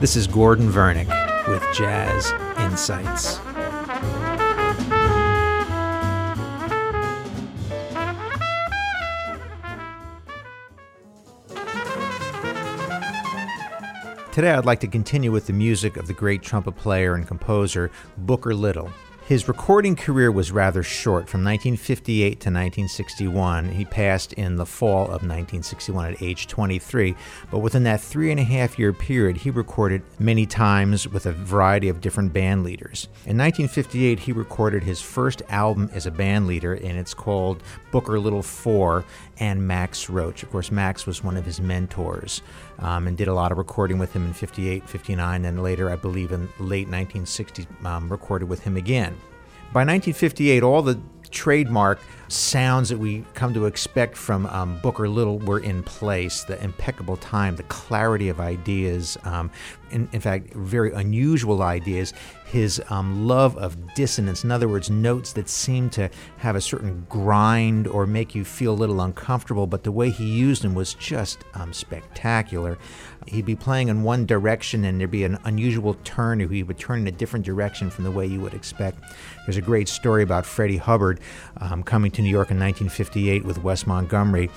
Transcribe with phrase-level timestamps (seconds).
[0.00, 1.08] This is Gordon Vernick
[1.46, 3.36] with Jazz Insights.
[14.32, 17.90] Today, I'd like to continue with the music of the great trumpet player and composer
[18.16, 18.90] Booker Little.
[19.30, 23.68] His recording career was rather short, from 1958 to 1961.
[23.68, 27.14] He passed in the fall of 1961 at age 23,
[27.48, 31.32] but within that three and a half year period, he recorded many times with a
[31.32, 33.04] variety of different band leaders.
[33.24, 37.62] In 1958, he recorded his first album as a band leader, and it's called
[37.92, 39.04] Booker Little 4
[39.38, 40.42] and Max Roach.
[40.42, 42.42] Of course, Max was one of his mentors
[42.80, 45.96] um, and did a lot of recording with him in 58, 59, and later, I
[45.96, 49.12] believe, in late 1960s, um, recorded with him again.
[49.72, 55.38] By 1958, all the trademark sounds that we come to expect from um, Booker Little
[55.38, 56.44] were in place.
[56.44, 59.50] The impeccable time, the clarity of ideas, um,
[59.90, 62.12] in, in, fact, very unusual ideas.
[62.44, 67.06] His um, love of dissonance, in other words, notes that seem to have a certain
[67.08, 70.94] grind or make you feel a little uncomfortable, but the way he used them was
[70.94, 72.76] just um, spectacular.
[73.26, 76.78] He'd be playing in one direction and there'd be an unusual turn, or he would
[76.78, 78.98] turn in a different direction from the way you would expect.
[79.46, 81.20] There's a great story about Freddie Hubbard
[81.58, 84.50] um, coming to New York in 1958 with Wes Montgomery.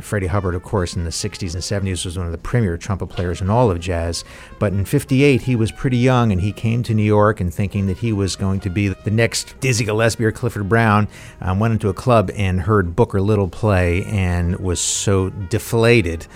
[0.00, 3.08] Freddie Hubbard, of course, in the 60s and 70s was one of the premier trumpet
[3.08, 4.24] players in all of jazz.
[4.58, 7.86] But in 58, he was pretty young and he came to New York and thinking
[7.86, 11.08] that he was going to be the next Dizzy Gillespie or Clifford Brown.
[11.40, 16.26] Um, went into a club and heard Booker Little play and was so deflated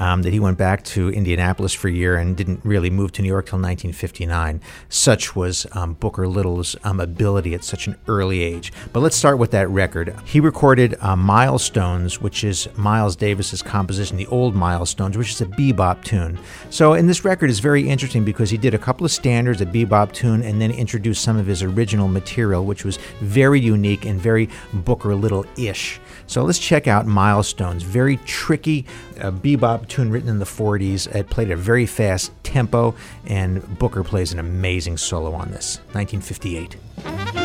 [0.00, 3.22] um, that he went back to Indianapolis for a year and didn't really move to
[3.22, 4.60] New York till 1959.
[4.88, 8.72] Such was um, Booker Little's um, ability at such an early age.
[8.92, 10.16] But let's start with that record.
[10.24, 15.46] He recorded uh, Milestones, which is Miles Davis's composition, the old Milestones, which is a
[15.46, 16.38] bebop tune.
[16.70, 19.66] So, in this record is very interesting because he did a couple of standards, a
[19.66, 24.18] bebop tune, and then introduced some of his original material, which was very unique and
[24.18, 26.00] very Booker Little ish.
[26.26, 27.82] So let's check out Milestones.
[27.82, 28.86] Very tricky
[29.20, 31.14] uh, bebop tune written in the 40s.
[31.14, 32.94] It played at a very fast tempo,
[33.26, 35.78] and Booker plays an amazing solo on this.
[35.92, 37.39] 1958.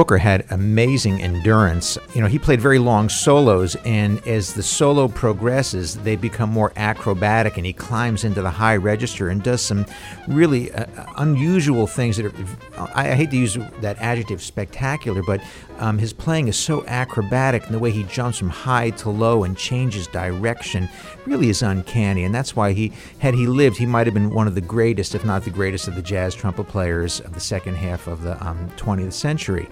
[0.00, 1.98] Booker had amazing endurance.
[2.14, 6.72] You know, he played very long solos, and as the solo progresses, they become more
[6.76, 9.84] acrobatic, and he climbs into the high register and does some
[10.26, 10.86] really uh,
[11.18, 12.32] unusual things that are,
[12.94, 15.42] I, I, hate to use that adjective spectacular, but
[15.76, 19.44] um, his playing is so acrobatic, and the way he jumps from high to low
[19.44, 20.88] and changes direction
[21.26, 22.24] really is uncanny.
[22.24, 25.14] And that's why he, had he lived, he might have been one of the greatest,
[25.14, 28.42] if not the greatest, of the jazz trumpet players of the second half of the
[28.46, 29.68] um, 20th century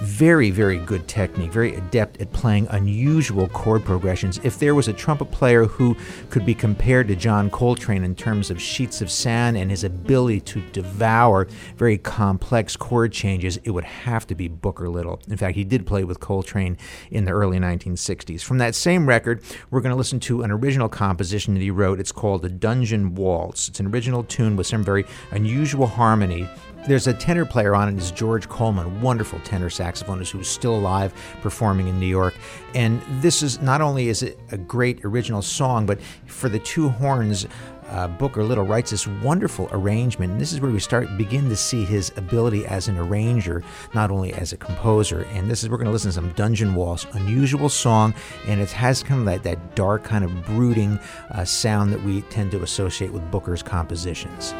[0.00, 4.40] very, very good technique, very adept at playing unusual chord progressions.
[4.42, 5.94] If there was a trumpet player who
[6.30, 10.40] could be compared to John Coltrane in terms of sheets of sound and his ability
[10.40, 15.20] to devour very complex chord changes, it would have to be Booker Little.
[15.28, 16.78] In fact, he did play with Coltrane
[17.10, 18.42] in the early 1960s.
[18.42, 22.00] From that same record, we're going to listen to an original composition that he wrote.
[22.00, 23.68] It's called The Dungeon Waltz.
[23.68, 26.48] It's an original tune with some very unusual harmony
[26.86, 30.74] there's a tenor player on it, it is George Coleman, wonderful tenor saxophonist who's still
[30.74, 31.12] alive
[31.42, 32.34] performing in New York.
[32.74, 36.88] And this is not only is it a great original song, but for the two
[36.88, 37.46] horns,
[37.90, 40.32] uh, Booker Little writes this wonderful arrangement.
[40.32, 43.62] And this is where we start begin to see his ability as an arranger,
[43.94, 45.26] not only as a composer.
[45.32, 48.14] And this is we're going to listen to some Dungeon Waltz, unusual song,
[48.46, 50.98] and it has kind of that, that dark, kind of brooding
[51.32, 54.54] uh, sound that we tend to associate with Booker's compositions.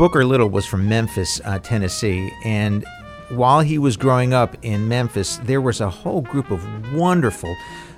[0.00, 2.86] Booker Little was from Memphis, uh, Tennessee, and
[3.28, 7.54] while he was growing up in Memphis, there was a whole group of wonderful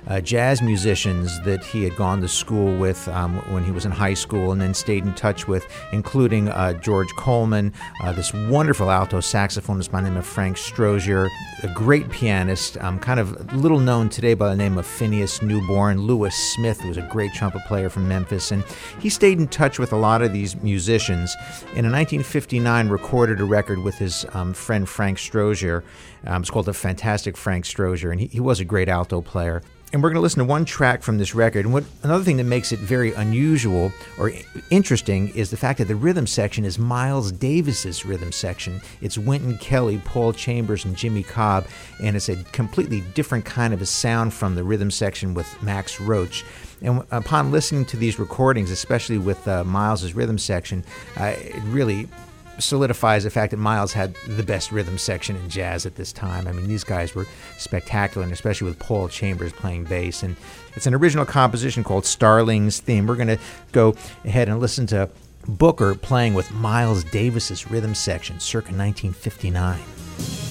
[0.07, 3.91] uh, jazz musicians that he had gone to school with um, when he was in
[3.91, 8.91] high school and then stayed in touch with, including uh, George Coleman, uh, this wonderful
[8.91, 11.29] alto saxophonist by the name of Frank Strozier,
[11.63, 16.01] a great pianist, um, kind of little known today by the name of Phineas Newborn.
[16.01, 18.63] Louis Smith who was a great trumpet player from Memphis, and
[18.99, 21.35] he stayed in touch with a lot of these musicians.
[21.75, 25.83] And in 1959, recorded a record with his um, friend Frank Strozier.
[26.25, 29.61] Um, it's called The Fantastic Frank Strozier, and he, he was a great alto player
[29.93, 31.65] and we're going to listen to one track from this record.
[31.65, 34.31] And what another thing that makes it very unusual or
[34.71, 38.81] interesting is the fact that the rhythm section is Miles Davis's rhythm section.
[39.01, 41.67] It's Wynton Kelly, Paul Chambers, and Jimmy Cobb,
[42.01, 46.01] and it's a completely different kind of a sound from the rhythm section with Max
[46.01, 46.43] Roach.
[46.81, 50.83] And upon listening to these recordings, especially with uh, Miles's rhythm section,
[51.19, 52.09] uh, it really
[52.59, 56.47] solidifies the fact that Miles had the best rhythm section in jazz at this time.
[56.47, 57.27] I mean, these guys were
[57.57, 60.23] spectacular, and especially with Paul Chambers playing bass.
[60.23, 60.35] And
[60.75, 63.07] it's an original composition called Starling's Theme.
[63.07, 63.39] We're going to
[63.71, 63.95] go
[64.25, 65.09] ahead and listen to
[65.47, 70.42] Booker playing with Miles Davis's rhythm section circa 1959.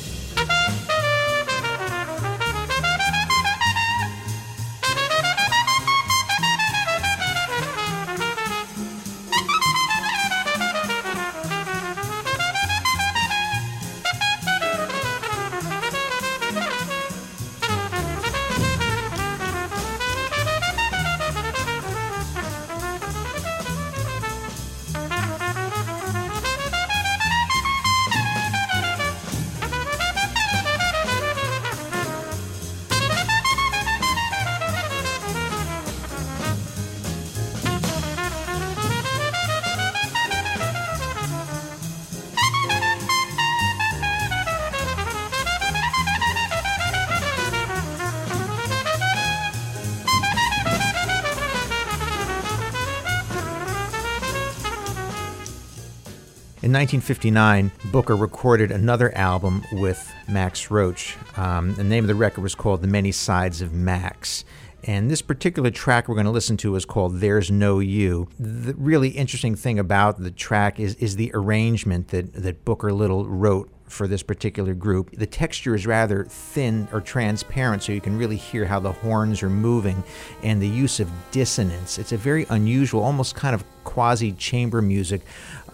[56.63, 61.17] In 1959, Booker recorded another album with Max Roach.
[61.37, 64.45] Um, the name of the record was called The Many Sides of Max.
[64.85, 68.29] And this particular track we're going to listen to is called There's No You.
[68.39, 73.27] The really interesting thing about the track is, is the arrangement that, that Booker Little
[73.27, 75.11] wrote for this particular group.
[75.17, 79.43] The texture is rather thin or transparent, so you can really hear how the horns
[79.43, 80.03] are moving
[80.45, 81.99] and the use of dissonance.
[81.99, 85.23] It's a very unusual, almost kind of quasi chamber music,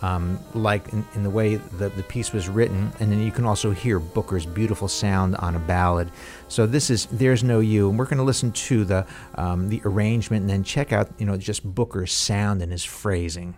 [0.03, 2.93] um, like in, in, the way the, the piece was written.
[3.01, 6.11] And then you can also hear Booker's beautiful sound on a ballad.
[6.49, 9.83] So this is There's No You, and we're going to listen to the, um, the
[9.85, 13.55] arrangement and then check out, you know, just Booker's sound and his phrasing.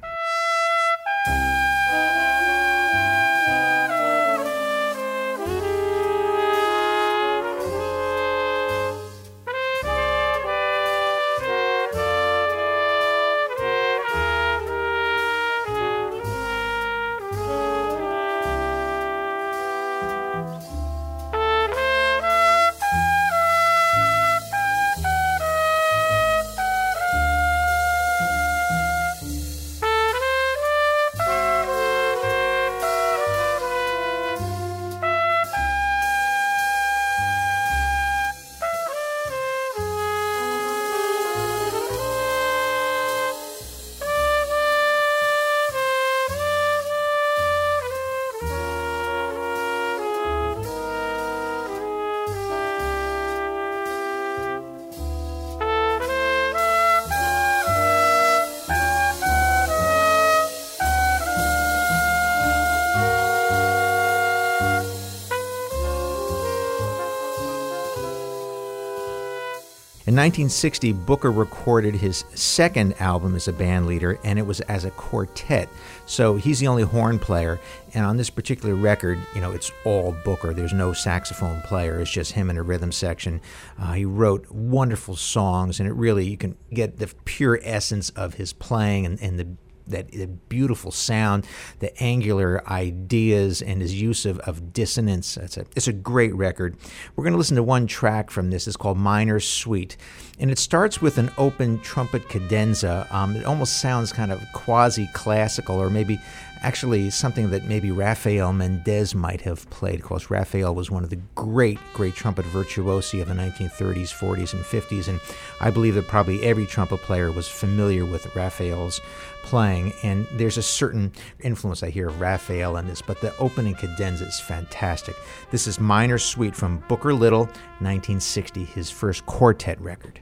[70.11, 74.85] In 1960, Booker recorded his second album as a band leader, and it was as
[74.85, 75.69] a quartet.
[76.05, 77.61] So he's the only horn player,
[77.95, 80.53] and on this particular record, you know, it's all Booker.
[80.53, 82.01] There's no saxophone player.
[82.01, 83.41] It's just him in a rhythm section.
[83.79, 88.35] Uh, he wrote wonderful songs, and it really you can get the pure essence of
[88.35, 89.47] his playing and, and the
[89.89, 91.47] that beautiful sound,
[91.79, 95.37] the angular ideas, and his use of, of dissonance.
[95.37, 96.77] It's a, it's a great record.
[97.17, 98.67] We're going to listen to one track from this.
[98.67, 99.97] It's called Minor Sweet.
[100.39, 103.07] And it starts with an open trumpet cadenza.
[103.11, 106.19] Um, it almost sounds kind of quasi classical, or maybe
[106.63, 110.01] actually something that maybe Rafael Mendez might have played.
[110.01, 114.53] Of course, Rafael was one of the great, great trumpet virtuosi of the 1930s, 40s,
[114.53, 115.21] and 50s, and
[115.61, 119.01] I believe that probably every trumpet player was familiar with Rafael's
[119.43, 123.75] playing, and there's a certain influence I hear of Rafael in this, but the opening
[123.75, 125.17] cadenza is fantastic.
[125.51, 127.45] This is Minor Sweet from Booker Little,
[127.81, 130.21] 1960, his first quartet record.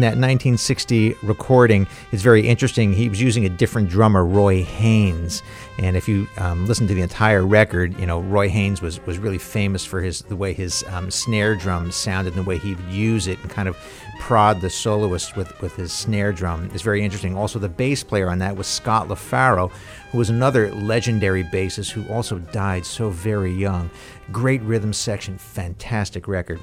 [0.00, 2.90] In that 1960 recording is very interesting.
[2.90, 5.42] He was using a different drummer, Roy Haynes,
[5.78, 9.18] and if you um, listen to the entire record, you know Roy Haynes was was
[9.18, 12.74] really famous for his the way his um, snare drum sounded and the way he
[12.74, 13.76] would use it and kind of
[14.20, 16.70] prod the soloist with with his snare drum.
[16.72, 17.36] It's very interesting.
[17.36, 19.70] Also, the bass player on that was Scott LaFaro,
[20.10, 23.90] who was another legendary bassist who also died so very young.
[24.32, 26.60] Great rhythm section, fantastic record.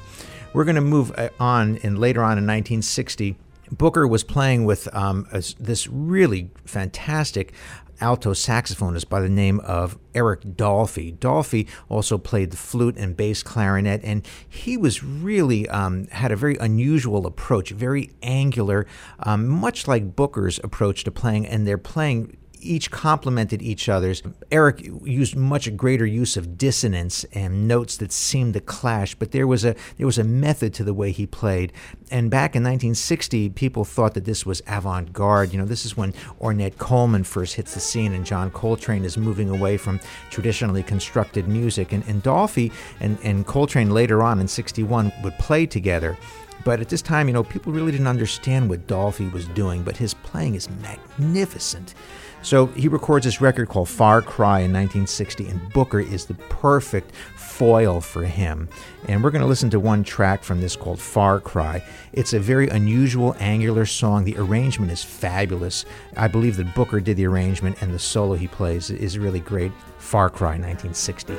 [0.53, 3.37] We're going to move uh, on, and later on in 1960,
[3.71, 7.53] Booker was playing with um, a, this really fantastic
[7.99, 11.17] alto saxophonist by the name of Eric Dolphy.
[11.17, 16.35] Dolphy also played the flute and bass clarinet, and he was really um, had a
[16.35, 18.85] very unusual approach, very angular,
[19.19, 21.45] um, much like Booker's approach to playing.
[21.47, 24.21] And they're playing each complemented each other's.
[24.51, 29.47] Eric used much greater use of dissonance and notes that seemed to clash, but there
[29.47, 31.73] was a there was a method to the way he played.
[32.09, 35.51] And back in 1960, people thought that this was avant-garde.
[35.51, 39.17] You know, this is when Ornette Coleman first hits the scene, and John Coltrane is
[39.17, 39.99] moving away from
[40.29, 41.91] traditionally constructed music.
[41.91, 46.17] And, and Dolphy and, and Coltrane later on in 61 would play together.
[46.67, 49.95] But at this time, you know, people really didn't understand what Dolphy was doing, but
[49.95, 51.93] his playing is magnificent.
[52.41, 57.15] So he records this record called Far Cry in 1960, and Booker is the perfect
[57.37, 58.67] foil for him.
[59.07, 61.81] And we're going to listen to one track from this called Far Cry.
[62.11, 64.25] It's a very unusual, angular song.
[64.25, 65.85] The arrangement is fabulous.
[66.17, 69.71] I believe that Booker did the arrangement, and the solo he plays is really great.
[69.99, 71.33] Far Cry 1960.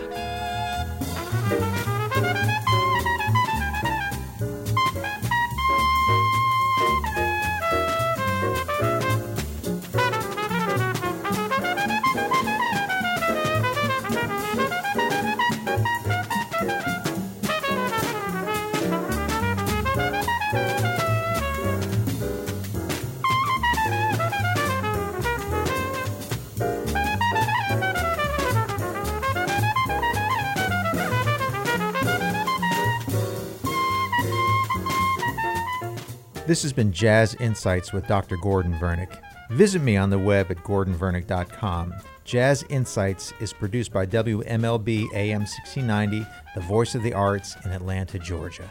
[36.48, 38.38] This has been Jazz Insights with Dr.
[38.38, 39.20] Gordon Vernick.
[39.50, 41.92] Visit me on the web at gordonvernick.com.
[42.24, 48.18] Jazz Insights is produced by WMLB AM 1690, the voice of the arts in Atlanta,
[48.18, 48.70] Georgia.